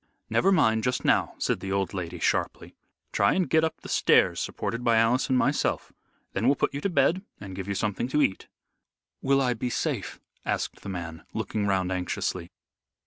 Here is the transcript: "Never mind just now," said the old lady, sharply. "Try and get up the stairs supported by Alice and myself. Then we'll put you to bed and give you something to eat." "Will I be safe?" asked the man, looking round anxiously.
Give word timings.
"Never 0.31 0.51
mind 0.51 0.83
just 0.83 1.05
now," 1.05 1.35
said 1.37 1.59
the 1.59 1.71
old 1.71 1.93
lady, 1.93 2.17
sharply. 2.17 2.73
"Try 3.11 3.35
and 3.35 3.47
get 3.47 3.63
up 3.63 3.79
the 3.81 3.87
stairs 3.87 4.39
supported 4.39 4.83
by 4.83 4.97
Alice 4.97 5.29
and 5.29 5.37
myself. 5.37 5.93
Then 6.33 6.47
we'll 6.47 6.55
put 6.55 6.73
you 6.73 6.81
to 6.81 6.89
bed 6.89 7.21
and 7.39 7.55
give 7.55 7.67
you 7.67 7.75
something 7.75 8.07
to 8.07 8.23
eat." 8.23 8.47
"Will 9.21 9.39
I 9.39 9.53
be 9.53 9.69
safe?" 9.69 10.19
asked 10.43 10.81
the 10.81 10.89
man, 10.89 11.23
looking 11.35 11.67
round 11.67 11.91
anxiously. 11.91 12.51